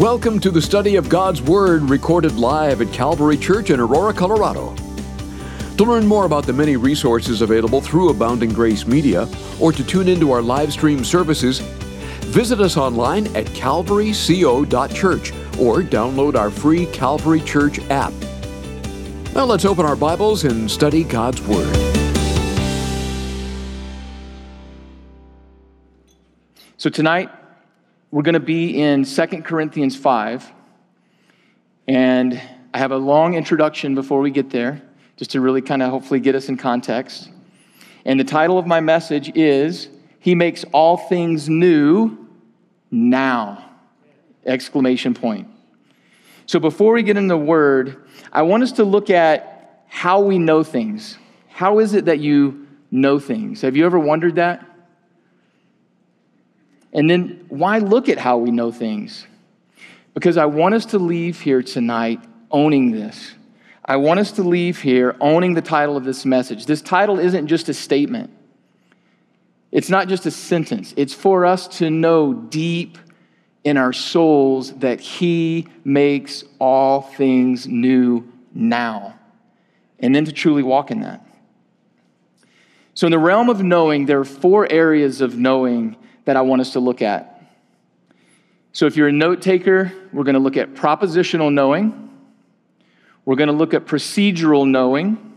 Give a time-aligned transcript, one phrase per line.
[0.00, 4.74] Welcome to the study of God's Word recorded live at Calvary Church in Aurora, Colorado.
[5.76, 9.28] To learn more about the many resources available through Abounding Grace Media
[9.60, 11.58] or to tune into our live stream services,
[12.30, 18.14] visit us online at calvaryco.church or download our free Calvary Church app.
[19.34, 21.76] Now let's open our Bibles and study God's Word.
[26.78, 27.28] So tonight,
[28.10, 30.52] we're going to be in 2 Corinthians 5.
[31.86, 32.40] And
[32.74, 34.82] I have a long introduction before we get there,
[35.16, 37.30] just to really kind of hopefully get us in context.
[38.04, 42.28] And the title of my message is He Makes All Things New
[42.90, 43.70] Now!
[44.44, 45.48] Exclamation point.
[46.46, 50.38] So before we get into the word, I want us to look at how we
[50.38, 51.16] know things.
[51.48, 53.60] How is it that you know things?
[53.62, 54.69] Have you ever wondered that?
[56.92, 59.26] And then why look at how we know things?
[60.14, 63.34] Because I want us to leave here tonight owning this.
[63.84, 66.66] I want us to leave here owning the title of this message.
[66.66, 68.30] This title isn't just a statement,
[69.72, 70.94] it's not just a sentence.
[70.96, 72.98] It's for us to know deep
[73.62, 79.18] in our souls that He makes all things new now,
[79.98, 81.24] and then to truly walk in that.
[82.94, 86.60] So, in the realm of knowing, there are four areas of knowing that I want
[86.60, 87.36] us to look at.
[88.72, 92.10] So, if you're a note taker, we're going to look at propositional knowing,
[93.24, 95.34] we're going to look at procedural knowing,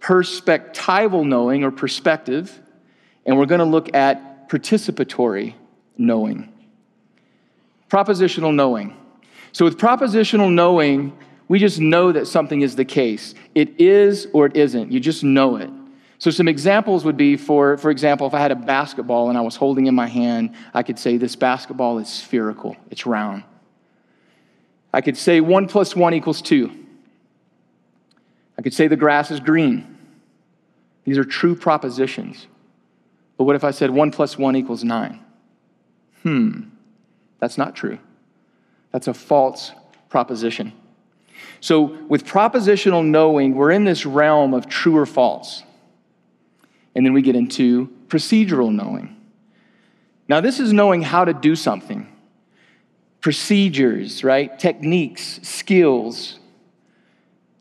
[0.00, 2.60] perspectival knowing or perspective,
[3.24, 5.54] and we're going to look at participatory
[5.96, 6.52] knowing.
[7.88, 8.96] Propositional knowing.
[9.52, 11.16] So, with propositional knowing,
[11.48, 13.34] we just know that something is the case.
[13.54, 14.92] It is or it isn't.
[14.92, 15.70] You just know it.
[16.20, 19.40] So, some examples would be for, for example, if I had a basketball and I
[19.40, 23.42] was holding in my hand, I could say this basketball is spherical, it's round.
[24.92, 26.70] I could say one plus one equals two.
[28.58, 29.96] I could say the grass is green.
[31.04, 32.46] These are true propositions.
[33.38, 35.20] But what if I said one plus one equals nine?
[36.22, 36.64] Hmm,
[37.38, 37.98] that's not true.
[38.92, 39.72] That's a false
[40.10, 40.74] proposition.
[41.60, 45.62] So, with propositional knowing, we're in this realm of true or false.
[46.94, 49.16] And then we get into procedural knowing.
[50.28, 52.06] Now, this is knowing how to do something
[53.20, 54.58] procedures, right?
[54.58, 56.38] Techniques, skills.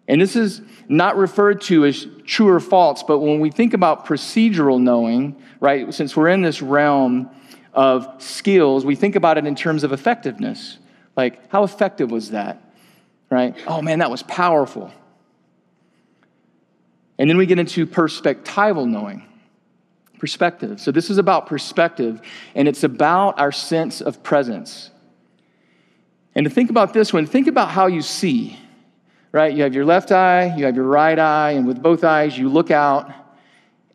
[0.08, 4.06] And this is not referred to as true or false, but when we think about
[4.06, 7.30] procedural knowing, right, since we're in this realm
[7.74, 10.78] of skills, we think about it in terms of effectiveness.
[11.18, 12.64] Like, how effective was that?
[13.30, 13.56] Right?
[13.68, 14.92] Oh man, that was powerful.
[17.20, 19.26] And then we get into perspectival knowing.
[20.18, 20.82] Perspective.
[20.82, 22.22] So, this is about perspective,
[22.54, 24.90] and it's about our sense of presence.
[26.36, 28.60] And to think about this one, think about how you see,
[29.32, 29.54] right?
[29.54, 32.50] You have your left eye, you have your right eye, and with both eyes, you
[32.50, 33.12] look out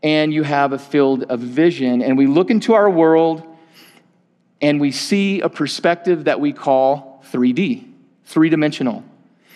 [0.02, 2.02] and you have a field of vision.
[2.02, 3.42] And we look into our world
[4.60, 7.90] and we see a perspective that we call 3D,
[8.24, 9.04] three dimensional.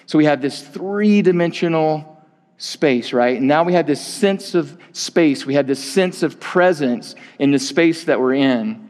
[0.07, 2.18] So we have this three dimensional
[2.59, 3.39] space, right?
[3.39, 5.47] And now we have this sense of space.
[5.47, 8.89] We have this sense of presence in the space that we're in.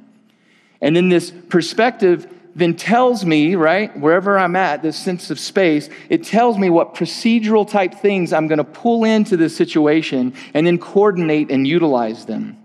[0.80, 5.88] And then this perspective then tells me, right, wherever I'm at, this sense of space,
[6.08, 10.66] it tells me what procedural type things I'm going to pull into this situation and
[10.66, 12.56] then coordinate and utilize them.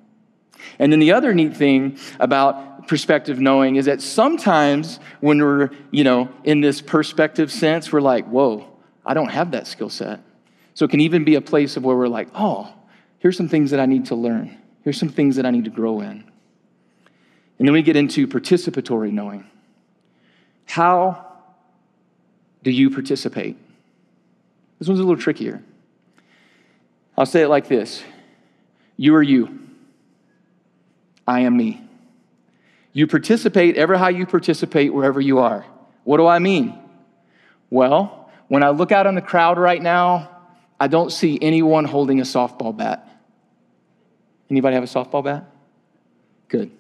[0.79, 6.03] And then the other neat thing about perspective knowing is that sometimes when we're, you
[6.03, 8.67] know, in this perspective sense, we're like, whoa,
[9.05, 10.21] I don't have that skill set.
[10.73, 12.73] So it can even be a place of where we're like, oh,
[13.19, 14.57] here's some things that I need to learn.
[14.83, 16.23] Here's some things that I need to grow in.
[17.59, 19.45] And then we get into participatory knowing.
[20.65, 21.33] How
[22.63, 23.57] do you participate?
[24.79, 25.61] This one's a little trickier.
[27.17, 28.03] I'll say it like this
[28.97, 29.59] You are you,
[31.27, 31.81] I am me.
[32.91, 35.65] You participate ever how you participate wherever you are.
[36.03, 36.77] What do I mean?
[37.69, 40.29] Well, when I look out on the crowd right now,
[40.83, 43.07] I don't see anyone holding a softball bat.
[44.49, 45.49] Anybody have a softball bat?
[46.49, 46.71] Good.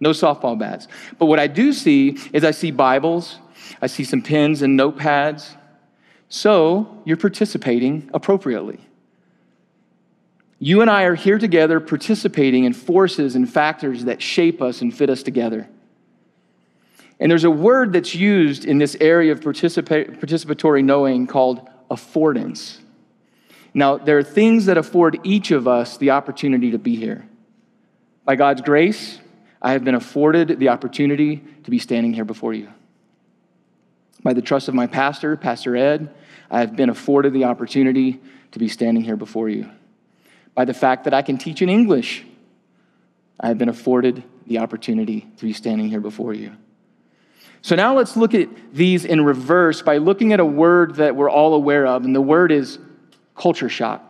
[0.00, 0.86] No softball bats.
[1.18, 3.38] But what I do see is I see Bibles,
[3.80, 5.56] I see some pens and notepads.
[6.28, 8.80] So you're participating appropriately.
[10.58, 14.94] You and I are here together participating in forces and factors that shape us and
[14.94, 15.70] fit us together.
[17.18, 22.76] And there's a word that's used in this area of participa- participatory knowing called affordance.
[23.74, 27.26] Now, there are things that afford each of us the opportunity to be here.
[28.24, 29.18] By God's grace,
[29.60, 32.68] I have been afforded the opportunity to be standing here before you.
[34.22, 36.14] By the trust of my pastor, Pastor Ed,
[36.50, 38.20] I have been afforded the opportunity
[38.52, 39.70] to be standing here before you.
[40.54, 42.24] By the fact that I can teach in English,
[43.40, 46.52] I have been afforded the opportunity to be standing here before you.
[47.62, 51.30] So now let's look at these in reverse by looking at a word that we're
[51.30, 52.78] all aware of, and the word is
[53.34, 54.02] culture shock.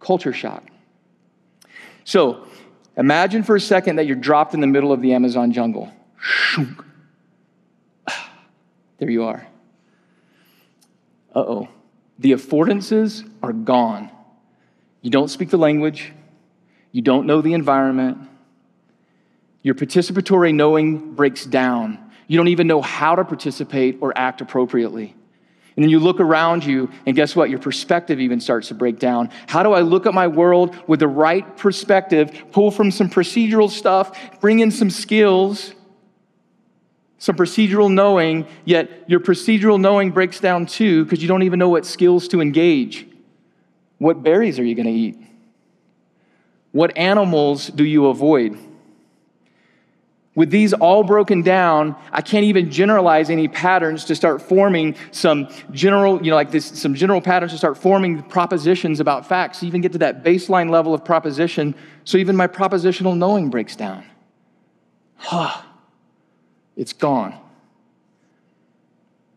[0.00, 0.64] Culture shock.
[2.04, 2.46] So
[2.96, 5.92] imagine for a second that you're dropped in the middle of the Amazon jungle.
[8.98, 9.46] There you are.
[11.34, 11.68] Uh oh.
[12.18, 14.10] The affordances are gone.
[15.00, 16.12] You don't speak the language,
[16.92, 18.18] you don't know the environment.
[19.62, 21.98] Your participatory knowing breaks down.
[22.26, 25.14] You don't even know how to participate or act appropriately.
[25.80, 27.48] And then you look around you, and guess what?
[27.48, 29.30] Your perspective even starts to break down.
[29.46, 33.70] How do I look at my world with the right perspective, pull from some procedural
[33.70, 35.72] stuff, bring in some skills,
[37.16, 41.70] some procedural knowing, yet your procedural knowing breaks down too because you don't even know
[41.70, 43.06] what skills to engage?
[43.96, 45.16] What berries are you going to eat?
[46.72, 48.58] What animals do you avoid?
[50.36, 55.48] With these all broken down, I can't even generalize any patterns to start forming some
[55.72, 59.80] general, you know, like this, some general patterns to start forming propositions about facts, even
[59.80, 61.74] get to that baseline level of proposition,
[62.04, 64.04] so even my propositional knowing breaks down.
[65.16, 65.62] Huh.
[66.76, 67.34] It's gone.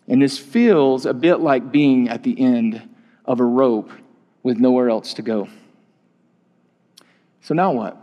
[0.07, 2.81] And this feels a bit like being at the end
[3.25, 3.92] of a rope
[4.44, 5.48] with nowhere else to go.
[7.42, 8.03] So now what?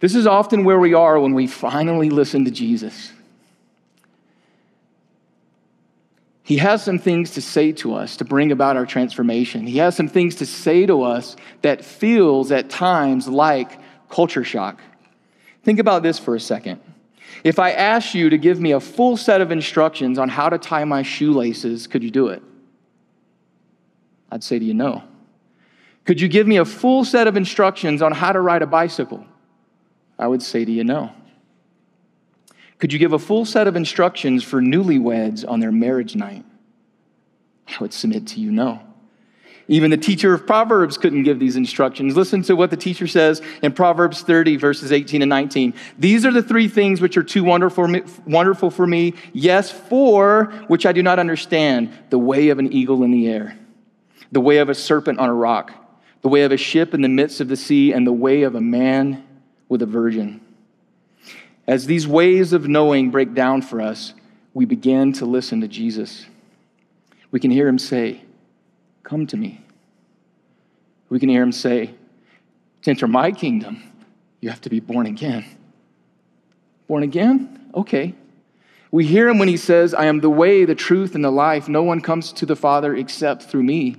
[0.00, 3.12] This is often where we are when we finally listen to Jesus.
[6.42, 9.66] He has some things to say to us to bring about our transformation.
[9.66, 14.80] He has some things to say to us that feels at times like culture shock.
[15.64, 16.80] Think about this for a second.
[17.42, 20.58] If I asked you to give me a full set of instructions on how to
[20.58, 22.42] tie my shoelaces, could you do it?
[24.30, 25.02] I'd say to you, no.
[26.04, 29.26] Could you give me a full set of instructions on how to ride a bicycle?
[30.18, 31.12] I would say to you, no.
[32.78, 36.44] Could you give a full set of instructions for newlyweds on their marriage night?
[37.68, 38.80] I would submit to you, no.
[39.68, 42.16] Even the teacher of Proverbs couldn't give these instructions.
[42.16, 45.74] Listen to what the teacher says in Proverbs 30, verses 18 and 19.
[45.98, 47.88] These are the three things which are too wonderful,
[48.26, 49.14] wonderful for me.
[49.32, 53.58] Yes, four which I do not understand the way of an eagle in the air,
[54.30, 55.72] the way of a serpent on a rock,
[56.22, 58.54] the way of a ship in the midst of the sea, and the way of
[58.54, 59.25] a man
[59.68, 60.40] with a virgin.
[61.66, 64.14] As these ways of knowing break down for us,
[64.54, 66.26] we begin to listen to Jesus.
[67.30, 68.22] We can hear him say,
[69.02, 69.60] Come to me.
[71.08, 71.94] We can hear him say,
[72.82, 73.82] To enter my kingdom,
[74.40, 75.44] you have to be born again.
[76.88, 77.70] Born again?
[77.74, 78.14] Okay.
[78.90, 81.68] We hear him when he says, I am the way, the truth, and the life.
[81.68, 83.96] No one comes to the Father except through me.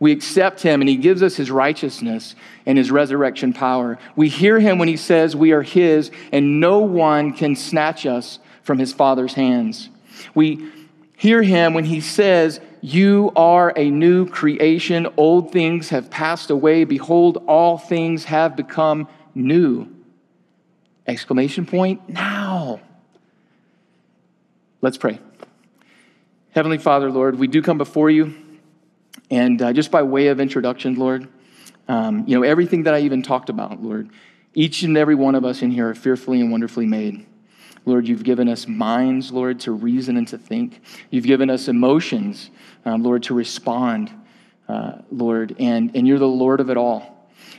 [0.00, 2.34] We accept him and he gives us his righteousness
[2.66, 3.98] and his resurrection power.
[4.14, 8.38] We hear him when he says we are his and no one can snatch us
[8.62, 9.88] from his Father's hands.
[10.34, 10.70] We
[11.16, 15.08] hear him when he says, You are a new creation.
[15.16, 16.84] Old things have passed away.
[16.84, 19.88] Behold, all things have become new.
[21.06, 22.80] Exclamation point, now.
[24.80, 25.18] Let's pray.
[26.50, 28.34] Heavenly Father, Lord, we do come before you.
[29.30, 31.28] And uh, just by way of introduction, Lord,
[31.88, 34.10] um, you know, everything that I even talked about, Lord,
[34.54, 37.26] each and every one of us in here are fearfully and wonderfully made.
[37.84, 40.80] Lord, you've given us minds, Lord, to reason and to think.
[41.10, 42.50] You've given us emotions,
[42.84, 44.10] um, Lord, to respond,
[44.68, 47.14] uh, Lord, and, and you're the Lord of it all.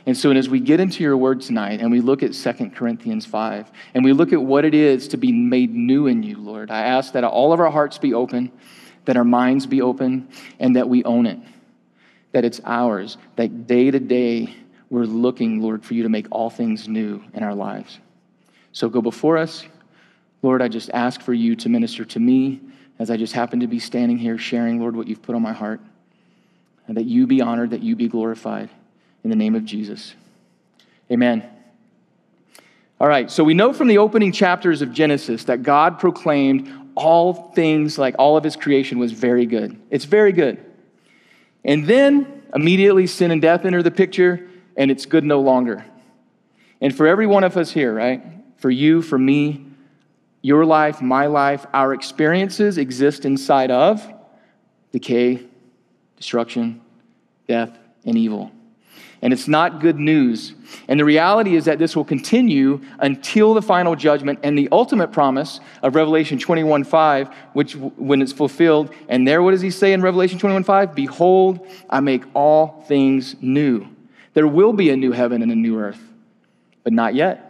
[0.06, 2.70] And so, and as we get into your word tonight and we look at 2
[2.70, 6.38] Corinthians 5 and we look at what it is to be made new in you,
[6.38, 8.52] Lord, I ask that all of our hearts be open,
[9.04, 11.38] that our minds be open, and that we own it
[12.32, 14.54] that it's ours, that day to day
[14.88, 17.98] we're looking, Lord, for you to make all things new in our lives.
[18.72, 19.64] So go before us.
[20.42, 22.60] Lord, I just ask for you to minister to me
[22.98, 25.52] as I just happen to be standing here sharing, Lord, what you've put on my
[25.52, 25.80] heart.
[26.86, 28.68] And that you be honored, that you be glorified.
[29.22, 30.14] In the name of Jesus.
[31.10, 31.48] Amen.
[33.00, 37.52] All right, so we know from the opening chapters of Genesis that God proclaimed all
[37.52, 39.80] things, like all of his creation, was very good.
[39.90, 40.62] It's very good.
[41.64, 45.84] And then immediately sin and death enter the picture, and it's good no longer.
[46.80, 48.22] And for every one of us here, right?
[48.56, 49.66] For you, for me,
[50.42, 54.02] your life, my life, our experiences exist inside of
[54.92, 55.46] decay,
[56.16, 56.80] destruction,
[57.46, 58.50] death, and evil.
[59.22, 60.54] And it's not good news.
[60.88, 65.12] And the reality is that this will continue until the final judgment and the ultimate
[65.12, 69.92] promise of Revelation 21 5, which when it's fulfilled, and there, what does he say
[69.92, 70.94] in Revelation 21 5?
[70.94, 73.86] Behold, I make all things new.
[74.32, 76.00] There will be a new heaven and a new earth,
[76.82, 77.46] but not yet.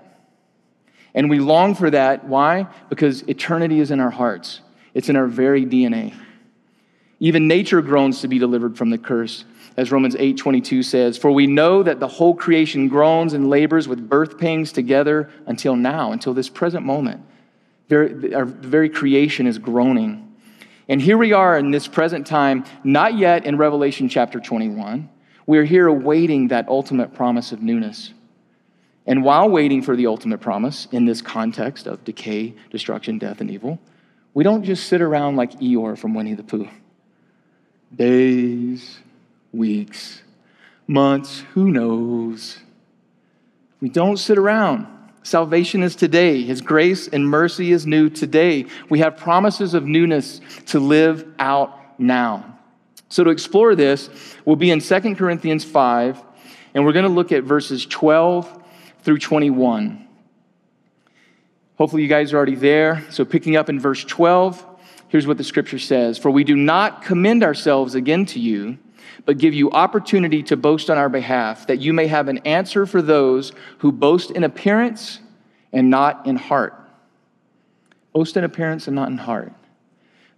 [1.15, 2.25] And we long for that.
[2.25, 2.67] Why?
[2.89, 4.61] Because eternity is in our hearts,
[4.93, 6.15] it's in our very DNA.
[7.21, 9.45] Even nature groans to be delivered from the curse
[9.81, 14.11] as Romans 8:22 says, "For we know that the whole creation groans and labors with
[14.11, 17.23] birth pangs together until now, until this present moment.
[17.91, 20.29] Our very creation is groaning."
[20.87, 25.09] And here we are in this present time, not yet in Revelation chapter 21.
[25.47, 28.13] We're here awaiting that ultimate promise of newness.
[29.07, 33.51] And while waiting for the ultimate promise in this context of decay, destruction, death, and
[33.51, 33.79] evil,
[34.35, 36.69] we don't just sit around like Eeyore from Winnie the Pooh.
[37.97, 39.01] Days,
[39.53, 40.23] weeks,
[40.87, 42.59] months, who knows?
[43.81, 44.87] We don't sit around.
[45.23, 46.43] Salvation is today.
[46.43, 48.67] His grace and mercy is new today.
[48.89, 52.59] We have promises of newness to live out now.
[53.09, 54.09] So, to explore this,
[54.45, 56.23] we'll be in 2 Corinthians 5,
[56.75, 58.63] and we're going to look at verses 12
[59.03, 60.07] through 21.
[61.77, 63.05] Hopefully, you guys are already there.
[63.11, 64.65] So, picking up in verse 12,
[65.09, 68.79] here's what the scripture says For we do not commend ourselves again to you
[69.25, 72.87] but give you opportunity to boast on our behalf, that you may have an answer
[72.87, 75.21] for those who boast in appearance
[75.73, 76.75] and not in heart.
[78.13, 79.53] Boast in appearance and not in heart.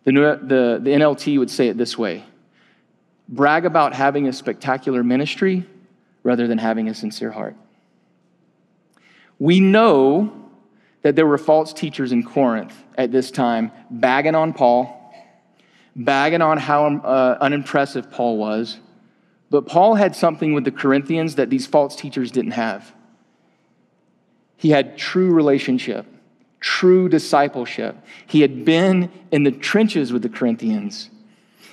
[0.04, 2.24] The, the, the NLT would say it this way
[3.28, 5.64] brag about having a spectacular ministry
[6.22, 7.56] rather than having a sincere heart.
[9.38, 10.32] We know
[11.00, 15.01] that there were false teachers in Corinth at this time bagging on Paul
[15.94, 18.78] bagging on how uh, unimpressive Paul was.
[19.50, 22.92] But Paul had something with the Corinthians that these false teachers didn't have.
[24.56, 26.06] He had true relationship,
[26.60, 27.96] true discipleship.
[28.26, 31.10] He had been in the trenches with the Corinthians.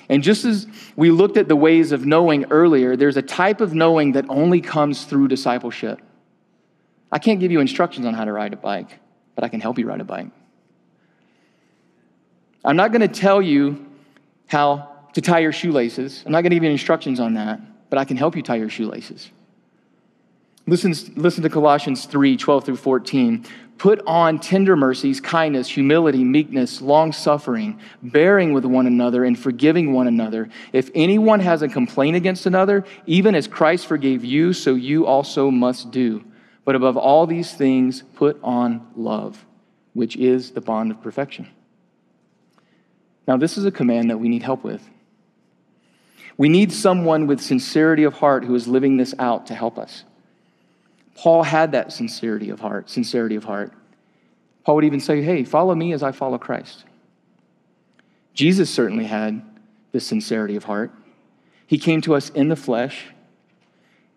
[0.09, 3.73] And just as we looked at the ways of knowing earlier, there's a type of
[3.73, 6.01] knowing that only comes through discipleship.
[7.11, 8.99] I can't give you instructions on how to ride a bike,
[9.35, 10.27] but I can help you ride a bike.
[12.65, 13.85] I'm not going to tell you
[14.49, 16.23] how to tie your shoelaces.
[16.25, 18.57] I'm not going to give you instructions on that, but I can help you tie
[18.57, 19.29] your shoelaces.
[20.67, 23.45] Listen, listen to Colossians 3 12 through 14.
[23.77, 29.93] Put on tender mercies, kindness, humility, meekness, long suffering, bearing with one another, and forgiving
[29.93, 30.49] one another.
[30.73, 35.49] If anyone has a complaint against another, even as Christ forgave you, so you also
[35.49, 36.25] must do.
[36.65, 39.45] But above all these things, put on love,
[39.93, 41.47] which is the bond of perfection.
[43.29, 44.81] Now, this is a command that we need help with.
[46.35, 50.03] We need someone with sincerity of heart who is living this out to help us.
[51.13, 53.71] Paul had that sincerity of heart, sincerity of heart.
[54.63, 56.85] Paul would even say, Hey, follow me as I follow Christ.
[58.33, 59.43] Jesus certainly had
[59.91, 60.91] this sincerity of heart.
[61.67, 63.09] He came to us in the flesh.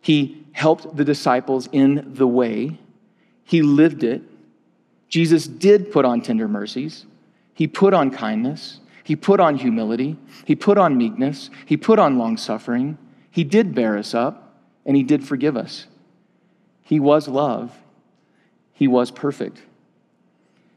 [0.00, 2.78] He helped the disciples in the way.
[3.44, 4.22] He lived it.
[5.10, 7.04] Jesus did put on tender mercies.
[7.52, 8.78] He put on kindness.
[9.04, 12.98] He put on humility, he put on meekness, he put on long suffering.
[13.30, 15.86] He did bear us up, and he did forgive us.
[16.82, 17.76] He was love,
[18.72, 19.62] he was perfect.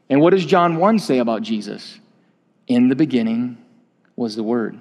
[0.08, 1.98] And what does John 1 say about Jesus?
[2.68, 3.58] In the beginning
[4.14, 4.80] was the Word.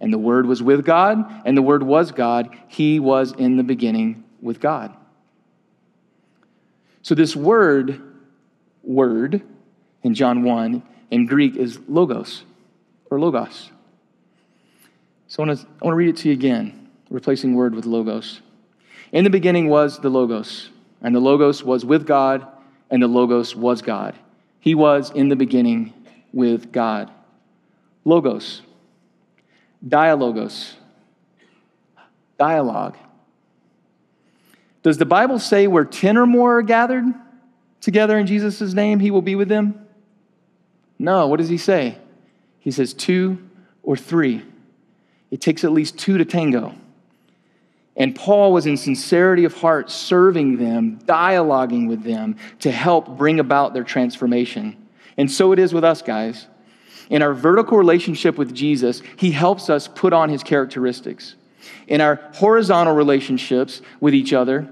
[0.00, 2.56] And the Word was with God, and the Word was God.
[2.68, 4.94] He was in the beginning with God.
[7.02, 8.02] So, this word,
[8.82, 9.42] word,
[10.02, 12.42] in John 1, in Greek is logos
[13.10, 13.70] or logos.
[15.28, 18.40] So I want, to, read it to you again, replacing word with logos.
[19.12, 20.70] In the beginning was the logos,
[21.02, 22.46] and the logos was with God,
[22.90, 24.14] and the logos was God.
[24.60, 25.92] He was in the beginning
[26.32, 27.10] with God.
[28.04, 28.62] Logos,
[29.86, 30.74] dialogos,
[32.38, 32.96] dialogue.
[34.82, 37.04] Does the Bible say where 10 or more are gathered
[37.80, 39.86] together in Jesus' name, he will be with them?
[40.98, 41.26] No.
[41.26, 41.98] What does he say?
[42.66, 43.38] He says two
[43.84, 44.42] or three.
[45.30, 46.74] It takes at least two to tango.
[47.96, 53.38] And Paul was in sincerity of heart serving them, dialoguing with them to help bring
[53.38, 54.88] about their transformation.
[55.16, 56.48] And so it is with us, guys.
[57.08, 61.36] In our vertical relationship with Jesus, he helps us put on his characteristics.
[61.86, 64.68] In our horizontal relationships with each other,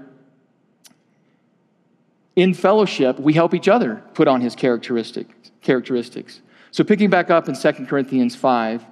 [2.35, 5.29] in fellowship, we help each other put on his characteristic,
[5.61, 6.41] characteristics.
[6.75, 8.85] So, picking back up in 2 Corinthians 5,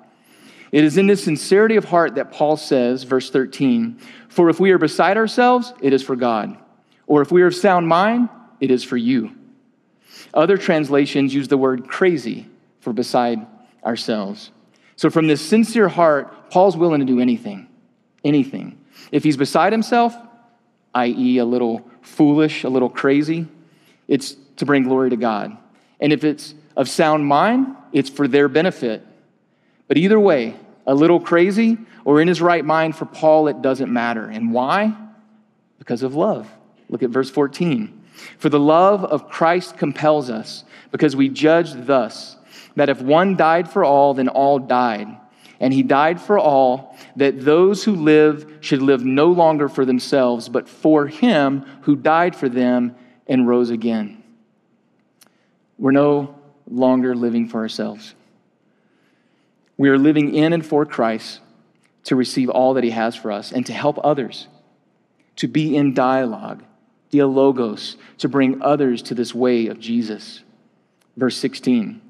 [0.72, 4.00] It is in this sincerity of heart that Paul says, verse 13,
[4.30, 6.58] For if we are beside ourselves, it is for God.
[7.08, 8.30] Or if we are of sound mind,
[8.62, 9.36] it is for you.
[10.34, 12.48] Other translations use the word crazy
[12.80, 13.46] for beside
[13.84, 14.52] ourselves.
[14.96, 17.68] So, from this sincere heart, Paul's willing to do anything.
[18.24, 18.80] Anything.
[19.12, 20.16] If he's beside himself,
[20.96, 23.46] i.e., a little foolish, a little crazy,
[24.08, 25.58] it's to bring glory to God.
[26.00, 29.06] And if it's of sound mind, it's for their benefit.
[29.88, 33.92] But either way, a little crazy or in his right mind, for Paul, it doesn't
[33.92, 34.25] matter.
[34.25, 34.96] And why?
[35.80, 36.50] Because of love.
[36.89, 38.01] Look at verse 14.
[38.38, 42.38] For the love of Christ compels us, because we judge thus
[42.75, 45.08] that if one died for all, then all died.
[45.60, 50.50] And he died for all, that those who live should live no longer for themselves,
[50.50, 52.96] but for him who died for them
[53.27, 54.24] and rose again.
[55.77, 56.36] We're no
[56.74, 58.15] longer living for ourselves.
[59.77, 61.39] We are living in and for Christ
[62.06, 64.48] to receive all that he has for us and to help others,
[65.38, 66.63] to be in dialogue,
[67.12, 70.42] dialogos, to bring others to this way of Jesus.
[71.15, 72.01] Verse 16.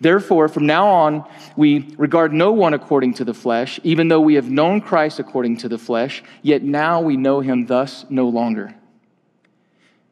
[0.00, 1.24] Therefore, from now on,
[1.56, 5.56] we regard no one according to the flesh, even though we have known Christ according
[5.58, 8.74] to the flesh, yet now we know him thus no longer.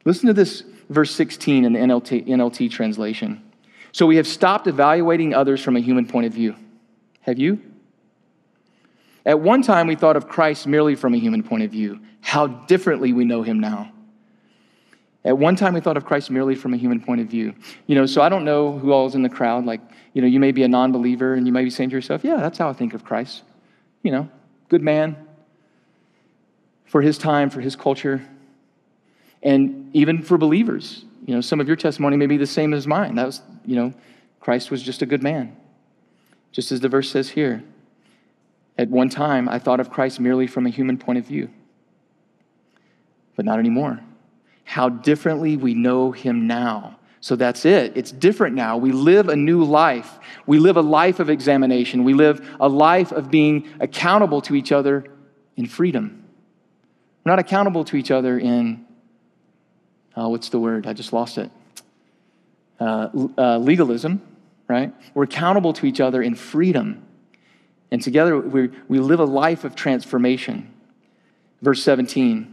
[0.07, 3.43] Listen to this verse 16 in the NLT, NLT translation.
[3.95, 6.57] So we have stopped evaluating others from a human point of view.
[7.21, 7.61] Have you?
[9.25, 12.01] At one time, we thought of Christ merely from a human point of view.
[12.21, 13.93] How differently we know him now.
[15.25, 17.55] At one time, we thought of Christ merely from a human point of view.
[17.87, 19.65] You know, so I don't know who all is in the crowd.
[19.65, 19.81] Like,
[20.13, 22.25] you know, you may be a non believer and you may be saying to yourself,
[22.25, 23.45] yeah, that's how I think of Christ.
[24.03, 24.29] You know,
[24.71, 25.17] good man
[26.85, 28.27] for his time, for his culture,
[29.41, 31.05] and even for believers.
[31.25, 33.15] You know, some of your testimony may be the same as mine.
[33.15, 33.95] That was, you know,
[34.41, 35.57] Christ was just a good man,
[36.53, 37.63] just as the verse says here.
[38.77, 41.49] At one time, I thought of Christ merely from a human point of view,
[43.37, 44.01] but not anymore
[44.65, 46.99] how differently we know him now.
[47.21, 47.97] So that's it.
[47.97, 48.77] It's different now.
[48.77, 50.19] We live a new life.
[50.47, 52.05] We live a life of examination.
[52.05, 55.05] We live a life of being accountable to each other
[55.57, 56.25] in freedom.
[57.25, 58.84] We're not accountable to each other in,
[60.17, 60.87] oh, what's the word?
[60.87, 61.51] I just lost it.
[62.81, 64.21] Uh, uh, legalism,
[64.69, 64.93] right?
[65.15, 67.05] We're accountable to each other in freedom.
[67.91, 70.73] And together we, we live a life of transformation.
[71.63, 72.51] Verse 17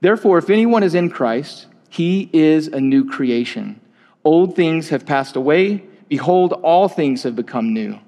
[0.00, 3.80] Therefore, if anyone is in Christ, he is a new creation.
[4.24, 5.84] Old things have passed away.
[6.08, 7.98] Behold, all things have become new.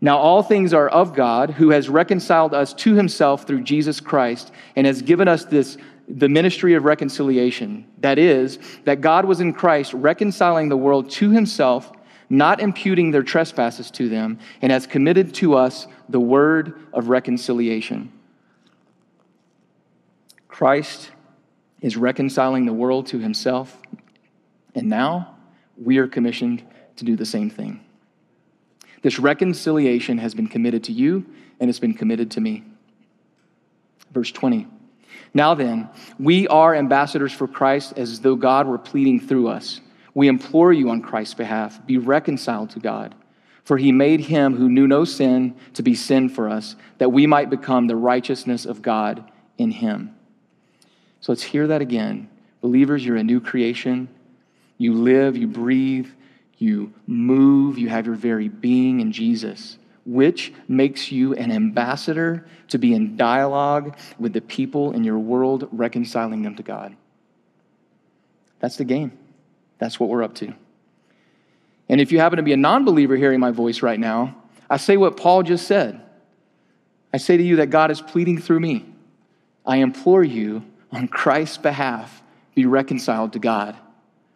[0.00, 4.50] Now, all things are of God, who has reconciled us to himself through Jesus Christ
[4.74, 7.86] and has given us this the ministry of reconciliation.
[7.98, 11.92] That is, that God was in Christ reconciling the world to himself,
[12.28, 18.12] not imputing their trespasses to them, and has committed to us the word of reconciliation.
[20.48, 21.10] Christ
[21.80, 23.76] is reconciling the world to himself,
[24.74, 25.36] and now
[25.76, 26.62] we are commissioned
[26.96, 27.80] to do the same thing.
[29.02, 31.26] This reconciliation has been committed to you,
[31.58, 32.64] and it's been committed to me.
[34.12, 34.68] Verse 20.
[35.34, 39.80] Now then, we are ambassadors for Christ as though God were pleading through us.
[40.14, 43.14] We implore you on Christ's behalf, be reconciled to God.
[43.64, 47.26] For he made him who knew no sin to be sin for us, that we
[47.26, 50.14] might become the righteousness of God in him.
[51.20, 52.28] So let's hear that again.
[52.60, 54.08] Believers, you're a new creation.
[54.78, 56.08] You live, you breathe,
[56.58, 62.78] you move, you have your very being in Jesus, which makes you an ambassador to
[62.78, 66.96] be in dialogue with the people in your world, reconciling them to God.
[68.60, 69.12] That's the game.
[69.78, 70.54] That's what we're up to.
[71.88, 74.36] And if you happen to be a non believer hearing my voice right now,
[74.70, 76.00] I say what Paul just said.
[77.12, 78.86] I say to you that God is pleading through me.
[79.66, 82.22] I implore you on Christ's behalf,
[82.54, 83.76] be reconciled to God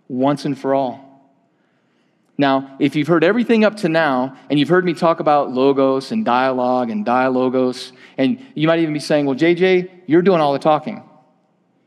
[0.09, 1.06] once and for all.
[2.38, 6.12] Now, if you've heard everything up to now, and you've heard me talk about logos
[6.12, 10.53] and dialogue and dialogos, and you might even be saying, well, JJ, you're doing all
[10.53, 11.03] the talking.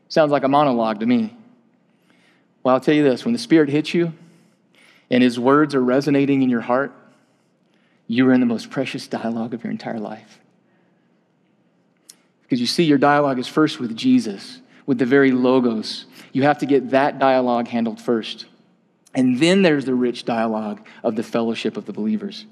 [0.08, 1.36] Sounds like a monologue to me.
[2.62, 4.12] Well, I'll tell you this when the Spirit hits you
[5.08, 6.92] and His words are resonating in your heart,
[8.08, 10.40] you are in the most precious dialogue of your entire life.
[12.42, 16.06] Because you see, your dialogue is first with Jesus, with the very logos.
[16.32, 18.46] You have to get that dialogue handled first.
[19.14, 22.46] And then there's the rich dialogue of the fellowship of the believers.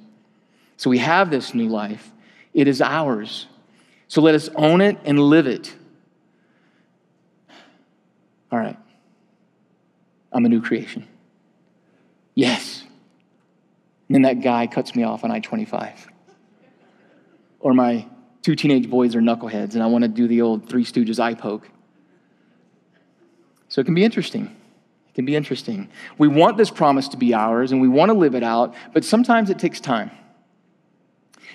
[0.77, 2.11] So we have this new life,
[2.55, 3.47] it is ours.
[4.09, 5.75] So let us own it and live it.
[8.51, 8.79] All right.
[10.33, 11.07] I'm a new creation.
[12.35, 12.83] Yes.
[14.09, 16.09] And then that guy cuts me off on I 25.
[17.61, 18.07] or my
[18.43, 21.35] two teenage boys are knuckleheads and I want to do the old Three Stooges eye
[21.35, 21.69] poke.
[23.69, 24.57] So it can be interesting.
[25.19, 25.89] Can be interesting.
[26.17, 29.05] We want this promise to be ours and we want to live it out, but
[29.05, 30.13] sometimes it takes time.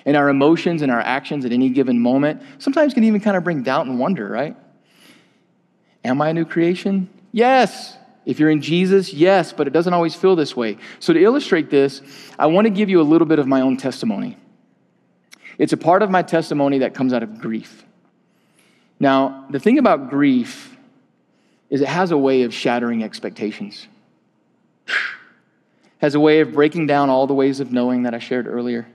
[0.04, 3.42] And our emotions and our actions at any given moment sometimes can even kind of
[3.42, 4.54] bring doubt and wonder, right?
[6.04, 7.08] Am I a new creation?
[7.32, 7.96] Yes.
[8.26, 10.76] If you're in Jesus, yes, but it doesn't always feel this way.
[11.00, 12.02] So, to illustrate this,
[12.38, 14.36] I want to give you a little bit of my own testimony.
[15.56, 17.86] It's a part of my testimony that comes out of grief.
[19.00, 20.73] Now, the thing about grief
[21.74, 23.88] is it has a way of shattering expectations.
[25.98, 28.86] has a way of breaking down all the ways of knowing that I shared earlier.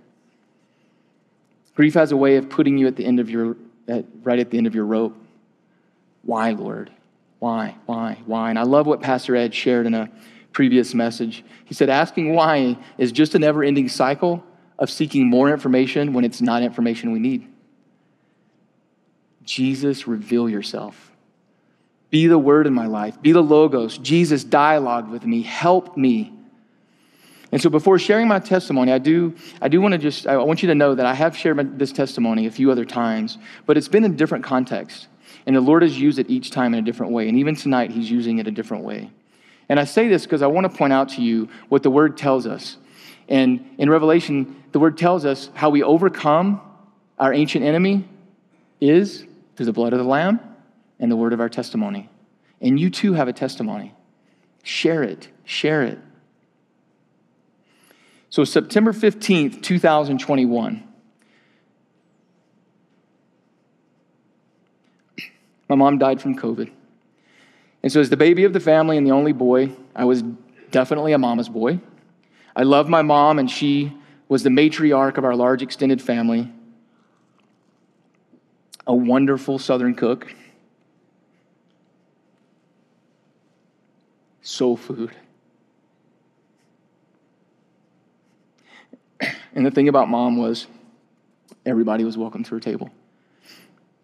[1.76, 3.58] Grief has a way of putting you at the end of your
[3.90, 5.14] at, right at the end of your rope.
[6.22, 6.90] Why, Lord?
[7.40, 7.76] Why?
[7.86, 8.18] Why?
[8.26, 8.50] Why?
[8.50, 10.10] And I love what Pastor Ed shared in a
[10.54, 11.44] previous message.
[11.66, 14.42] He said asking why is just a never-ending cycle
[14.78, 17.46] of seeking more information when it's not information we need.
[19.44, 21.10] Jesus, reveal yourself.
[22.10, 23.22] Be the word in my life.
[23.22, 23.98] Be the logos.
[23.98, 25.42] Jesus, dialogue with me.
[25.44, 26.34] Help me.
[27.52, 30.62] And so before sharing my testimony, I do, I do want to just, I want
[30.62, 33.88] you to know that I have shared this testimony a few other times, but it's
[33.88, 35.08] been in different contexts.
[35.46, 37.28] And the Lord has used it each time in a different way.
[37.28, 39.10] And even tonight, He's using it a different way.
[39.68, 42.18] And I say this because I want to point out to you what the Word
[42.18, 42.78] tells us.
[43.28, 46.62] And in Revelation, the word tells us how we overcome
[47.20, 48.08] our ancient enemy
[48.82, 50.40] is through the blood of the Lamb
[51.00, 52.10] and the word of our testimony.
[52.62, 53.94] And you too have a testimony.
[54.64, 56.00] Share it, share it.
[58.30, 60.84] So, September 15th, 2021.
[65.68, 66.72] My mom died from COVID.
[67.82, 70.24] And so, as the baby of the family and the only boy, I was
[70.72, 71.80] definitely a mama's boy.
[72.56, 73.94] I love my mom, and she
[74.28, 76.52] was the matriarch of our large extended family,
[78.86, 80.34] a wonderful Southern cook,
[84.50, 85.12] soul food.
[89.54, 90.68] And the thing about mom was
[91.66, 92.90] everybody was welcome to her table.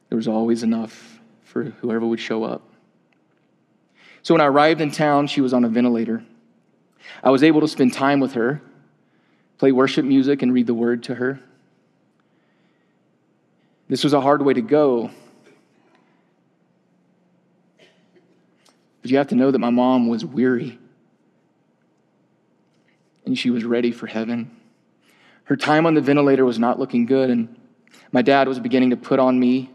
[0.10, 2.62] There was always enough for whoever would show up.
[4.22, 6.24] So when I arrived in town, she was on a ventilator.
[7.24, 8.62] I was able to spend time with her
[9.58, 11.40] play worship music and read the word to her.
[13.88, 15.12] This was a hard way to go.
[19.06, 20.80] But you have to know that my mom was weary
[23.24, 24.50] and she was ready for heaven.
[25.44, 27.56] Her time on the ventilator was not looking good, and
[28.12, 29.70] my dad was beginning to put on me,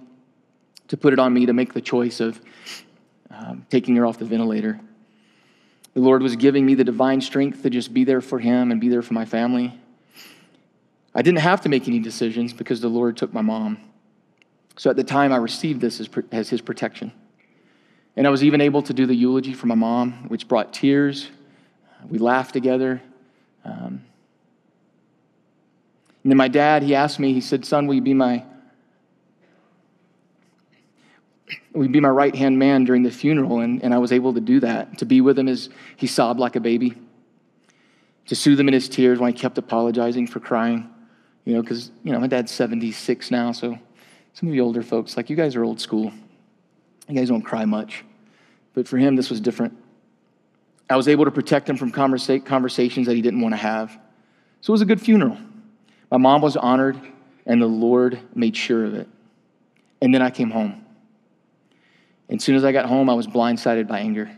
[0.88, 2.40] to put it on me to make the choice of
[3.30, 4.80] um, taking her off the ventilator.
[5.94, 8.80] The Lord was giving me the divine strength to just be there for Him and
[8.80, 9.78] be there for my family.
[11.14, 13.78] I didn't have to make any decisions because the Lord took my mom.
[14.76, 17.12] So at the time, I received this as, as His protection.
[18.16, 21.28] And I was even able to do the eulogy for my mom, which brought tears.
[22.08, 23.00] We laughed together.
[23.64, 24.04] Um,
[26.22, 28.44] and then my dad, he asked me, he said, Son, will you be my
[31.72, 33.60] will you be my right hand man during the funeral?
[33.60, 34.98] And, and I was able to do that.
[34.98, 36.94] To be with him as he sobbed like a baby.
[38.26, 40.88] To soothe him in his tears when he kept apologizing for crying.
[41.44, 43.78] You know, because, you know, my dad's 76 now, so
[44.34, 46.12] some of you older folks, like, you guys are old school.
[47.10, 48.04] You guys don't cry much.
[48.72, 49.76] But for him, this was different.
[50.88, 53.98] I was able to protect him from conversa- conversations that he didn't want to have.
[54.60, 55.36] So it was a good funeral.
[56.10, 57.00] My mom was honored,
[57.46, 59.08] and the Lord made sure of it.
[60.00, 60.84] And then I came home.
[62.28, 64.30] And as soon as I got home, I was blindsided by anger.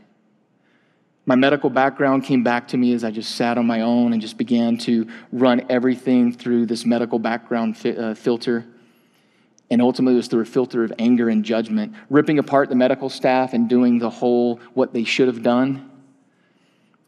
[1.24, 4.20] My medical background came back to me as I just sat on my own and
[4.20, 8.66] just began to run everything through this medical background fi- uh, filter.
[9.72, 13.08] And ultimately, it was through a filter of anger and judgment, ripping apart the medical
[13.08, 15.90] staff and doing the whole what they should have done.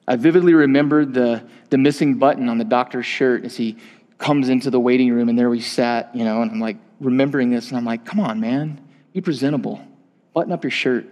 [0.09, 3.77] I vividly remembered the, the missing button on the doctor's shirt as he
[4.16, 7.50] comes into the waiting room, and there we sat, you know, and I'm like remembering
[7.50, 8.81] this, and I'm like, come on, man,
[9.12, 9.87] be presentable,
[10.33, 11.05] button up your shirt.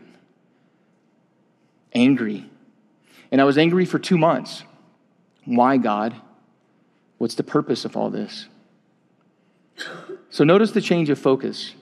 [1.92, 2.48] Angry,
[3.30, 4.62] and I was angry for two months.
[5.44, 6.14] Why, God?
[7.18, 8.48] What's the purpose of all this?
[10.33, 11.75] So notice the change of focus.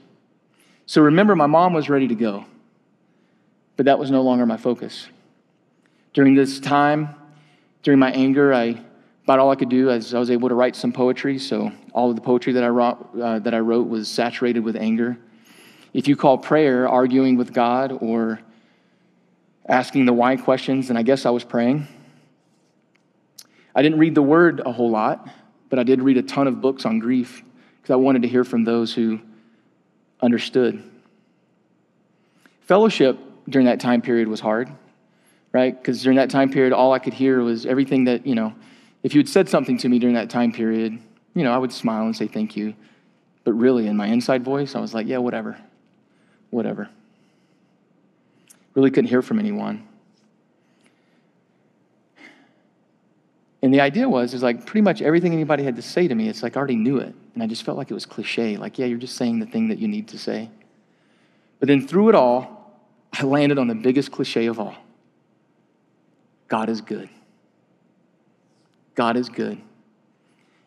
[0.85, 2.47] So remember, my mom was ready to go,
[3.77, 5.07] but that was no longer my focus.
[6.15, 7.15] During this time,
[7.85, 8.83] during my anger, I
[9.23, 11.39] about all I could do as I was able to write some poetry.
[11.39, 14.75] So all of the poetry that I wrote, uh, that I wrote was saturated with
[14.75, 15.17] anger.
[15.95, 18.41] If you call prayer arguing with God or
[19.69, 21.87] asking the why questions, and I guess I was praying.
[23.77, 25.29] I didn't read the word a whole lot,
[25.69, 27.45] but I did read a ton of books on grief
[27.81, 29.21] because I wanted to hear from those who
[30.21, 30.83] understood.
[32.63, 34.71] Fellowship during that time period was hard,
[35.53, 35.77] right?
[35.77, 38.55] Because during that time period, all I could hear was everything that, you know,
[39.03, 40.99] if you had said something to me during that time period,
[41.35, 42.75] you know, I would smile and say thank you.
[43.45, 45.57] But really, in my inside voice, I was like, yeah, whatever,
[46.51, 46.91] whatever.
[48.75, 49.87] Really couldn't hear from anyone.
[53.63, 56.29] And the idea was, is like pretty much everything anybody had to say to me,
[56.29, 57.15] it's like I already knew it.
[57.35, 58.57] And I just felt like it was cliche.
[58.57, 60.51] Like, yeah, you're just saying the thing that you need to say.
[61.59, 62.81] But then through it all,
[63.13, 64.75] I landed on the biggest cliche of all
[66.49, 67.09] God is good.
[68.95, 69.61] God is good.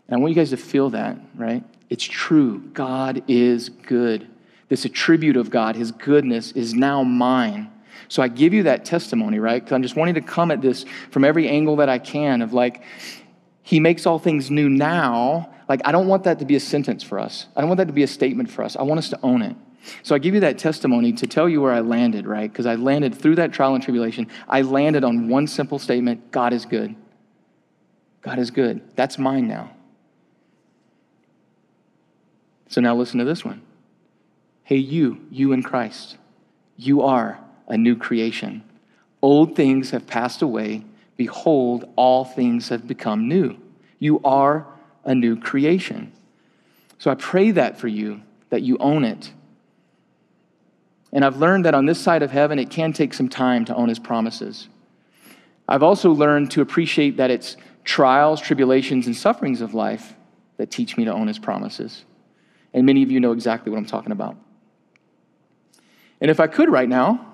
[0.07, 1.63] And I want you guys to feel that, right?
[1.89, 2.59] It's true.
[2.73, 4.27] God is good.
[4.69, 7.69] This attribute of God, his goodness, is now mine.
[8.07, 9.63] So I give you that testimony, right?
[9.63, 12.53] Because I'm just wanting to come at this from every angle that I can of
[12.53, 12.83] like,
[13.61, 15.49] he makes all things new now.
[15.69, 17.47] Like, I don't want that to be a sentence for us.
[17.55, 18.75] I don't want that to be a statement for us.
[18.75, 19.55] I want us to own it.
[20.03, 22.51] So I give you that testimony to tell you where I landed, right?
[22.51, 24.27] Because I landed through that trial and tribulation.
[24.47, 26.95] I landed on one simple statement God is good.
[28.21, 28.81] God is good.
[28.95, 29.71] That's mine now.
[32.69, 33.61] So now listen to this one.
[34.63, 36.17] Hey, you, you in Christ,
[36.77, 38.63] you are a new creation.
[39.21, 40.83] Old things have passed away.
[41.15, 43.57] Behold, all things have become new.
[43.99, 44.67] You are
[45.05, 46.11] a new creation.
[46.97, 49.31] So I pray that for you, that you own it.
[51.11, 53.75] And I've learned that on this side of heaven, it can take some time to
[53.75, 54.67] own his promises.
[55.67, 60.15] I've also learned to appreciate that it's trials, tribulations, and sufferings of life
[60.57, 62.03] that teach me to own his promises.
[62.73, 64.35] And many of you know exactly what I'm talking about.
[66.19, 67.32] And if I could right now,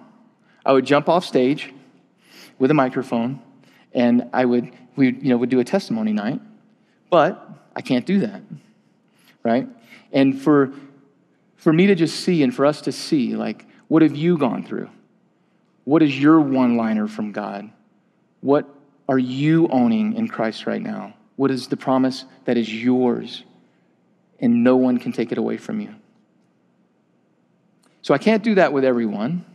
[0.69, 1.73] I would jump off stage
[2.59, 3.41] with a microphone
[3.91, 6.39] and I would, we you know, would do a testimony night,
[7.09, 8.43] but I can't do that,
[9.41, 9.67] right?
[10.11, 10.71] And for,
[11.55, 14.63] for me to just see and for us to see, like, what have you gone
[14.63, 14.91] through?
[15.85, 17.71] What is your one liner from God?
[18.41, 18.69] What
[19.07, 21.15] are you owning in Christ right now?
[21.35, 23.43] What is the promise that is yours
[24.39, 25.95] and no one can take it away from you?
[28.03, 29.45] So I can't do that with everyone.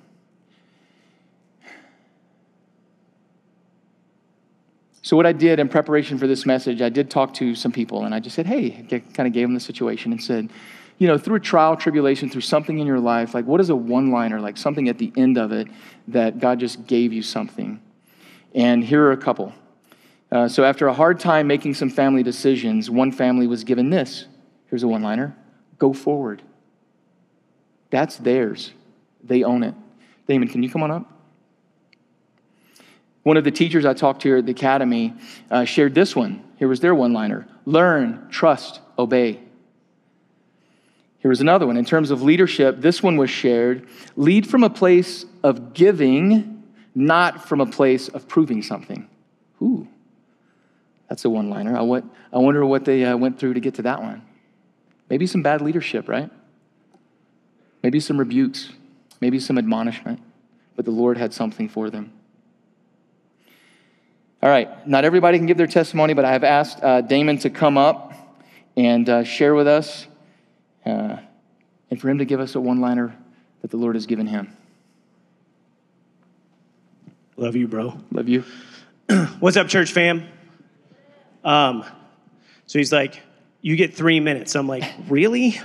[5.05, 8.07] So, what I did in preparation for this message, I did talk to some people
[8.07, 10.49] and I just said, hey, kind of gave them the situation and said,
[10.97, 13.77] you know, through a trial, tribulation, through something in your life, like what is a
[13.77, 15.69] one liner, like something at the end of it
[16.09, 17.83] that God just gave you something?
[18.55, 19.53] And here are a couple.
[20.33, 24.25] Uh, so, after a hard time making some family decisions, one family was given this.
[24.71, 25.37] Here's a one liner
[25.79, 26.40] go forward.
[27.90, 28.73] That's theirs,
[29.23, 29.75] they own it.
[30.27, 31.13] Damon, can you come on up?
[33.25, 35.15] One of the teachers I talked to at the academy
[35.51, 36.45] uh, shared this one.
[36.57, 39.41] Here was their one liner learn, trust, obey.
[41.19, 41.79] Here was another one.
[41.79, 46.63] In terms of leadership, this one was shared lead from a place of giving,
[46.95, 49.09] not from a place of proving something.
[49.63, 49.89] Ooh,
[51.09, 51.77] that's a one liner.
[51.77, 54.21] I, I wonder what they uh, went through to get to that one.
[55.09, 56.31] Maybe some bad leadership, right?
[57.83, 58.71] Maybe some rebukes,
[59.23, 60.21] maybe some admonishment,
[60.77, 62.13] but the Lord had something for them.
[64.45, 67.49] All right, not everybody can give their testimony, but I have asked uh, Damon to
[67.49, 68.13] come up
[68.77, 70.07] and uh, share with us
[70.85, 71.17] uh,
[71.91, 73.17] and for him to give us a one liner
[73.63, 74.55] that the Lord has given him.
[77.39, 77.99] Love you, bro.
[78.13, 78.45] Love you.
[79.41, 80.29] What's up, church fam?
[81.43, 81.83] Um,
[82.67, 83.23] so he's like,
[83.63, 84.55] You get three minutes.
[84.57, 85.59] I'm like, Really?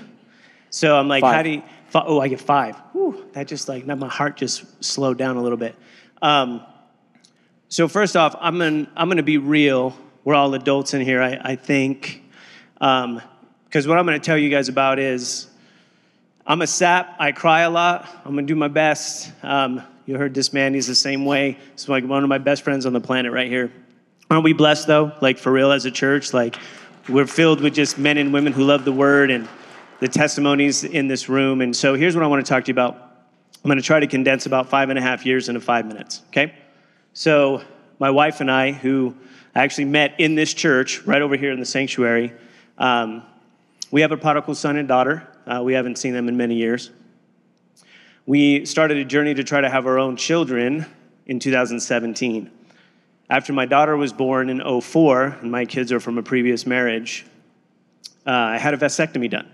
[0.70, 1.36] So I'm like, Five.
[1.36, 1.64] How do you?
[1.94, 2.78] Oh, I get five.
[2.94, 5.76] Whew, that just like, my heart just slowed down a little bit.
[6.22, 6.64] Um,
[7.70, 9.96] so first off, I'm gonna, I'm gonna be real.
[10.24, 12.24] We're all adults in here, I, I think.
[12.74, 13.22] Because um,
[13.72, 15.48] what I'm gonna tell you guys about is
[16.48, 17.16] I'm a sap.
[17.20, 18.10] I cry a lot.
[18.26, 19.32] I'm gonna do my best.
[19.44, 21.60] Um, you heard this man, he's the same way.
[21.74, 23.72] He's like one of my best friends on the planet right here.
[24.32, 25.12] Aren't we blessed though?
[25.22, 26.34] Like for real as a church?
[26.34, 26.56] Like
[27.08, 29.48] we're filled with just men and women who love the word and
[30.00, 31.62] the testimonies in this room.
[31.62, 32.96] And so here's what I wanna talk to you about.
[33.64, 36.56] I'm gonna try to condense about five and a half years into five minutes, okay?
[37.14, 37.62] So,
[37.98, 39.16] my wife and I, who
[39.56, 42.34] actually met in this church right over here in the sanctuary,
[42.78, 43.24] um,
[43.92, 45.28] we have a prodigal son and daughter.
[45.46, 46.92] Uh, we haven't seen them in many years.
[48.26, 50.86] We started a journey to try to have our own children
[51.26, 52.52] in 2017.
[53.30, 57.26] After my daughter was born in 04, and my kids are from a previous marriage,
[58.26, 59.50] uh, I had a vasectomy done.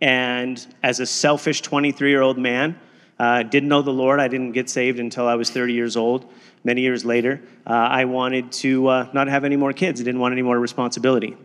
[0.00, 2.78] And as a selfish 23 year old man,
[3.22, 4.20] uh, didn't know the Lord.
[4.20, 6.26] I didn't get saved until I was 30 years old
[6.64, 10.00] many years later, uh, I wanted to uh, not have any more kids.
[10.00, 11.36] I didn't want any more responsibility.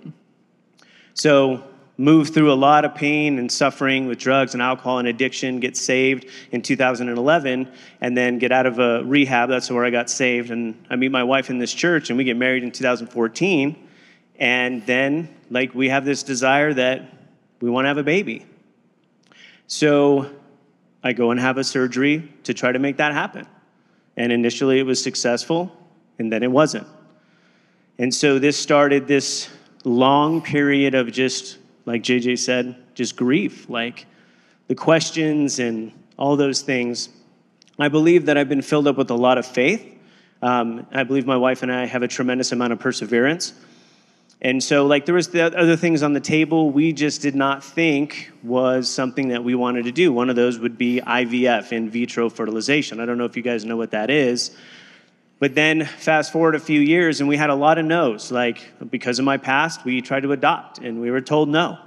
[1.13, 1.63] So
[1.97, 5.75] move through a lot of pain and suffering with drugs and alcohol and addiction, get
[5.75, 9.49] saved in 2011, and then get out of a rehab.
[9.49, 10.51] That's where I got saved.
[10.51, 13.87] And I meet my wife in this church, and we get married in 2014.
[14.39, 17.11] And then, like, we have this desire that
[17.59, 18.45] we want to have a baby.
[19.65, 20.29] So
[21.07, 23.47] I go and have a surgery to try to make that happen.
[24.17, 25.71] And initially it was successful,
[26.19, 26.85] and then it wasn't.
[27.97, 29.49] And so this started this
[29.85, 34.05] long period of just, like JJ said, just grief, like
[34.67, 37.07] the questions and all those things.
[37.79, 39.85] I believe that I've been filled up with a lot of faith.
[40.41, 43.53] Um, I believe my wife and I have a tremendous amount of perseverance.
[44.39, 47.63] And so, like, there was the other things on the table we just did not
[47.63, 50.13] think was something that we wanted to do.
[50.13, 52.99] One of those would be IVF, in vitro fertilization.
[52.99, 54.55] I don't know if you guys know what that is.
[55.39, 58.31] But then, fast forward a few years, and we had a lot of no's.
[58.31, 61.79] Like, because of my past, we tried to adopt, and we were told no.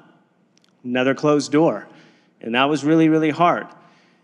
[0.82, 1.86] Another closed door.
[2.40, 3.68] And that was really, really hard.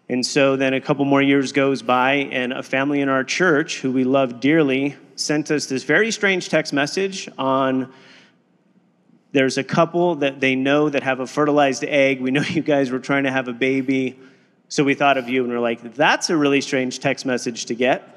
[0.09, 3.81] And so then a couple more years goes by, and a family in our church
[3.81, 7.93] who we love dearly sent us this very strange text message on
[9.37, 12.23] there's a couple that they know that have a fertilized egg.
[12.23, 14.19] We know you guys were trying to have a baby.
[14.69, 17.75] So we thought of you and we're like, that's a really strange text message to
[17.75, 18.09] get.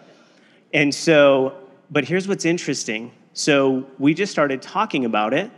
[0.74, 1.56] And so,
[1.92, 3.12] but here's what's interesting.
[3.34, 5.52] So we just started talking about it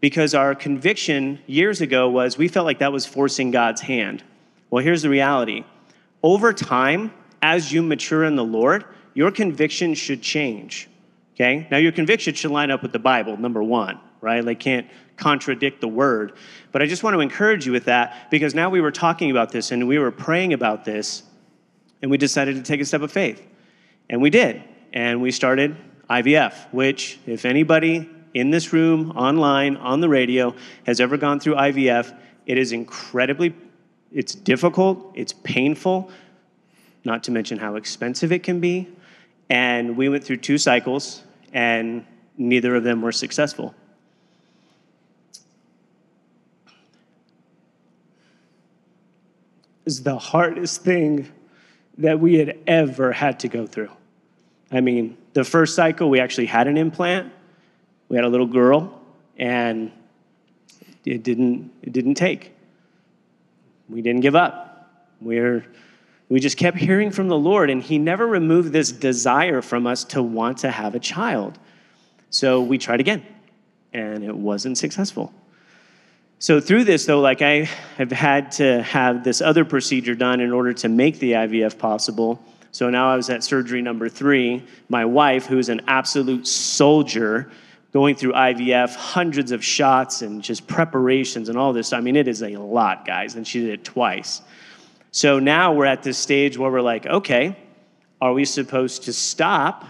[0.00, 4.24] because our conviction years ago was we felt like that was forcing God's hand.
[4.70, 5.64] Well, here's the reality
[6.24, 10.88] over time, as you mature in the Lord, your conviction should change.
[11.36, 11.68] Okay?
[11.70, 14.44] Now, your conviction should line up with the Bible, number one right?
[14.44, 16.32] They can't contradict the word.
[16.72, 19.50] But I just want to encourage you with that because now we were talking about
[19.50, 21.22] this and we were praying about this
[22.02, 23.42] and we decided to take a step of faith.
[24.08, 24.62] And we did.
[24.92, 25.76] And we started
[26.08, 30.54] IVF, which, if anybody in this room, online, on the radio,
[30.86, 33.54] has ever gone through IVF, it is incredibly,
[34.12, 36.10] it's difficult, it's painful,
[37.04, 38.88] not to mention how expensive it can be.
[39.48, 42.04] And we went through two cycles, and
[42.36, 43.74] neither of them were successful.
[49.86, 51.32] Is the hardest thing
[51.98, 53.90] that we had ever had to go through.
[54.70, 57.32] I mean, the first cycle, we actually had an implant.
[58.08, 59.00] We had a little girl,
[59.38, 59.92] and
[61.04, 62.52] it didn't, it didn't take.
[63.88, 64.90] We didn't give up.
[65.20, 65.64] We're,
[66.28, 70.02] we just kept hearing from the Lord, and He never removed this desire from us
[70.04, 71.58] to want to have a child.
[72.30, 73.24] So we tried again,
[73.92, 75.32] and it wasn't successful.
[76.38, 77.64] So through this, though, like I
[77.96, 82.42] have had to have this other procedure done in order to make the IVF possible.
[82.72, 84.62] So now I was at surgery number three.
[84.90, 87.50] My wife, who's an absolute soldier,
[87.94, 91.94] going through IVF, hundreds of shots and just preparations and all this.
[91.94, 94.42] I mean, it is a lot, guys, and she did it twice.
[95.12, 97.56] So now we're at this stage where we're like, okay,
[98.20, 99.86] are we supposed to stop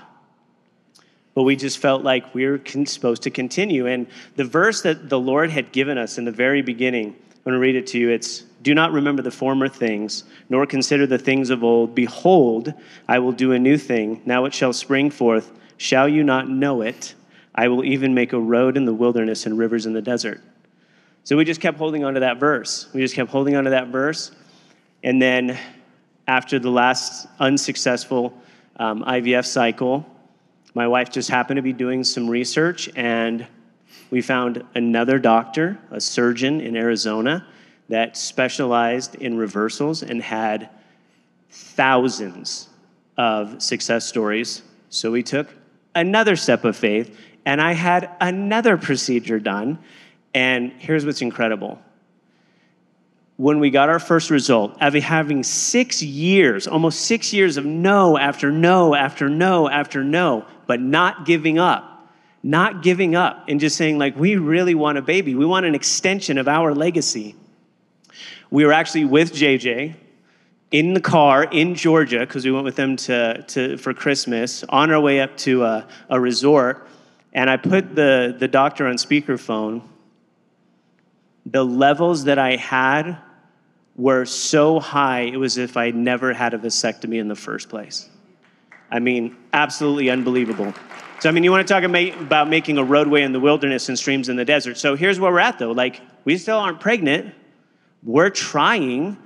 [1.36, 3.86] but we just felt like we were supposed to continue.
[3.86, 7.52] And the verse that the Lord had given us in the very beginning, I'm going
[7.52, 8.08] to read it to you.
[8.08, 11.94] It's, Do not remember the former things, nor consider the things of old.
[11.94, 12.72] Behold,
[13.06, 14.22] I will do a new thing.
[14.24, 15.52] Now it shall spring forth.
[15.76, 17.14] Shall you not know it?
[17.54, 20.40] I will even make a road in the wilderness and rivers in the desert.
[21.24, 22.88] So we just kept holding on to that verse.
[22.94, 24.30] We just kept holding on to that verse.
[25.04, 25.58] And then
[26.26, 28.32] after the last unsuccessful
[28.78, 30.06] um, IVF cycle,
[30.76, 33.46] my wife just happened to be doing some research, and
[34.10, 37.46] we found another doctor, a surgeon in Arizona,
[37.88, 40.68] that specialized in reversals and had
[41.50, 42.68] thousands
[43.16, 44.60] of success stories.
[44.90, 45.48] So we took
[45.94, 49.78] another step of faith, and I had another procedure done.
[50.34, 51.78] And here's what's incredible
[53.38, 58.16] when we got our first result, after having six years, almost six years of no
[58.18, 62.08] after no after no after no, but not giving up,
[62.42, 65.34] not giving up, and just saying, like, we really want a baby.
[65.34, 67.34] We want an extension of our legacy.
[68.50, 69.94] We were actually with JJ
[70.70, 74.90] in the car in Georgia, because we went with them to, to, for Christmas, on
[74.90, 76.88] our way up to a, a resort,
[77.32, 79.82] and I put the, the doctor on speakerphone.
[81.44, 83.18] The levels that I had
[83.94, 87.68] were so high, it was as if I never had a vasectomy in the first
[87.68, 88.08] place.
[88.90, 90.72] I mean, absolutely unbelievable.
[91.20, 93.98] So, I mean, you want to talk about making a roadway in the wilderness and
[93.98, 94.76] streams in the desert.
[94.76, 95.72] So, here's where we're at, though.
[95.72, 97.34] Like, we still aren't pregnant.
[98.04, 99.16] We're trying,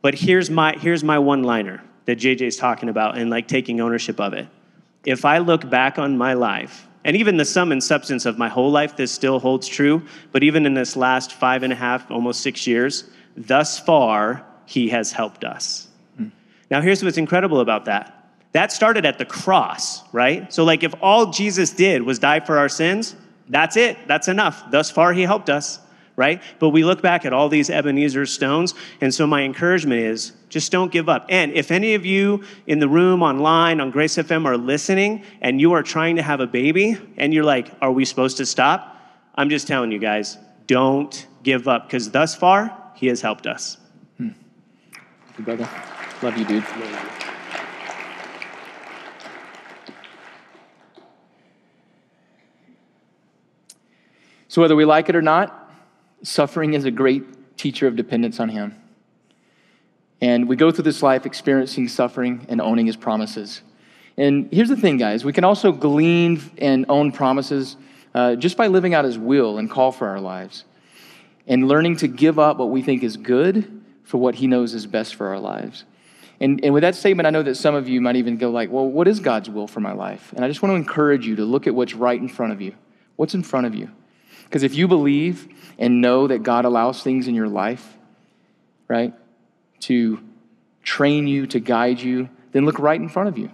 [0.00, 4.20] but here's my, here's my one liner that JJ's talking about and like taking ownership
[4.20, 4.46] of it.
[5.04, 8.48] If I look back on my life, And even the sum and substance of my
[8.48, 10.02] whole life, this still holds true.
[10.32, 13.04] But even in this last five and a half, almost six years,
[13.36, 15.88] thus far, he has helped us.
[16.16, 16.28] Hmm.
[16.70, 18.23] Now, here's what's incredible about that.
[18.54, 20.50] That started at the cross, right?
[20.52, 23.14] So, like, if all Jesus did was die for our sins,
[23.48, 23.98] that's it.
[24.08, 24.70] That's enough.
[24.70, 25.80] Thus far, he helped us
[26.16, 26.42] right?
[26.58, 30.70] But we look back at all these Ebenezer stones, and so my encouragement is just
[30.70, 31.26] don't give up.
[31.28, 35.60] And if any of you in the room, online, on Grace FM are listening, and
[35.60, 38.96] you are trying to have a baby, and you're like, are we supposed to stop?
[39.34, 43.76] I'm just telling you guys, don't give up, because thus far, He has helped us.
[44.18, 44.30] Hmm.
[45.38, 45.68] You, brother.
[46.22, 46.62] Love you, dude.
[46.62, 47.23] Love you.
[54.54, 55.68] So, whether we like it or not,
[56.22, 58.80] Suffering is a great teacher of dependence on Him.
[60.20, 63.62] And we go through this life experiencing suffering and owning His promises.
[64.16, 67.76] And here's the thing, guys we can also glean and own promises
[68.14, 70.64] uh, just by living out His will and call for our lives
[71.48, 74.86] and learning to give up what we think is good for what He knows is
[74.86, 75.82] best for our lives.
[76.38, 78.70] And, and with that statement, I know that some of you might even go like,
[78.70, 80.32] well, what is God's will for my life?
[80.32, 82.60] And I just want to encourage you to look at what's right in front of
[82.60, 82.76] you.
[83.16, 83.90] What's in front of you?
[84.54, 85.48] Because if you believe
[85.80, 87.96] and know that God allows things in your life,
[88.86, 89.12] right,
[89.80, 90.20] to
[90.84, 93.50] train you, to guide you, then look right in front of you.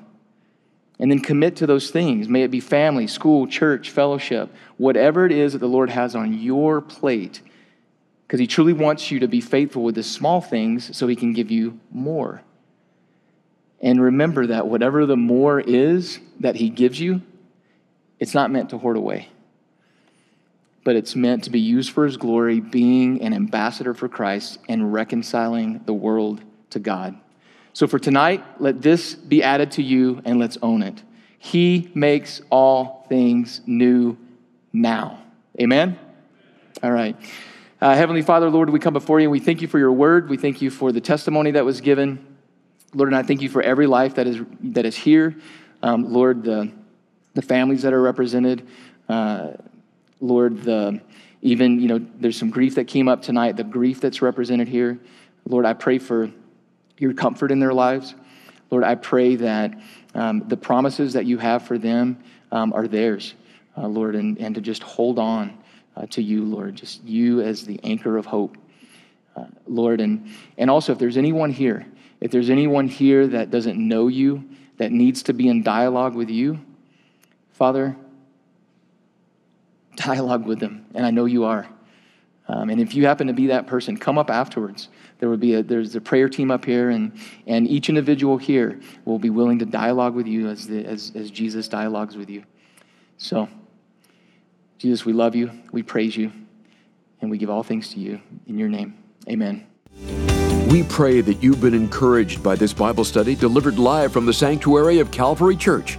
[0.98, 2.28] And then commit to those things.
[2.28, 6.34] May it be family, school, church, fellowship, whatever it is that the Lord has on
[6.34, 7.40] your plate,
[8.26, 11.32] because He truly wants you to be faithful with the small things so He can
[11.32, 12.42] give you more.
[13.80, 17.22] And remember that whatever the more is that He gives you,
[18.18, 19.30] it's not meant to hoard away
[20.90, 24.92] but it's meant to be used for his glory, being an ambassador for Christ and
[24.92, 27.16] reconciling the world to God.
[27.74, 31.00] So for tonight, let this be added to you and let's own it.
[31.38, 34.18] He makes all things new
[34.72, 35.22] now.
[35.60, 35.96] Amen?
[36.82, 37.14] All right.
[37.80, 40.28] Uh, Heavenly Father, Lord, we come before you and we thank you for your word.
[40.28, 42.18] We thank you for the testimony that was given.
[42.94, 45.36] Lord, and I thank you for every life that is, that is here.
[45.84, 46.72] Um, Lord, the,
[47.34, 48.66] the families that are represented.
[49.08, 49.52] Uh,
[50.20, 51.00] Lord, the
[51.42, 54.98] even, you know, there's some grief that came up tonight, the grief that's represented here.
[55.48, 56.30] Lord, I pray for
[56.98, 58.14] your comfort in their lives.
[58.70, 59.80] Lord, I pray that
[60.14, 63.34] um, the promises that you have for them um, are theirs,
[63.76, 65.58] uh, Lord, and, and to just hold on
[65.96, 68.56] uh, to you, Lord, just you as the anchor of hope,
[69.34, 70.00] uh, Lord.
[70.00, 71.86] And, and also, if there's anyone here,
[72.20, 74.44] if there's anyone here that doesn't know you,
[74.76, 76.60] that needs to be in dialogue with you,
[77.52, 77.96] Father,
[80.00, 81.68] dialogue with them, and I know you are.
[82.48, 84.88] Um, and if you happen to be that person, come up afterwards.
[85.20, 87.12] There will be a, there's a prayer team up here, and,
[87.46, 91.30] and each individual here will be willing to dialogue with you as, the, as, as
[91.30, 92.42] Jesus dialogues with you.
[93.18, 93.48] So,
[94.78, 96.32] Jesus, we love you, we praise you,
[97.20, 98.20] and we give all things to you.
[98.46, 98.98] In your name,
[99.28, 99.66] amen.
[100.70, 104.98] We pray that you've been encouraged by this Bible study delivered live from the sanctuary
[104.98, 105.98] of Calvary Church.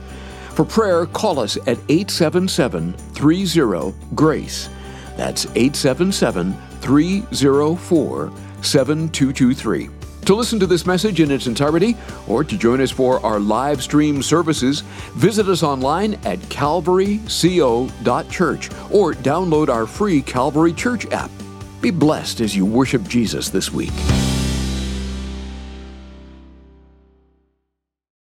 [0.54, 4.70] For prayer, call us at 877 30 GRACE.
[5.16, 8.32] That's 877 304
[8.62, 9.90] 7223.
[10.26, 11.98] To listen to this message in its entirety
[12.28, 14.82] or to join us for our live stream services,
[15.16, 21.32] visit us online at calvaryco.church or download our free Calvary Church app.
[21.82, 23.92] Be blessed as you worship Jesus this week.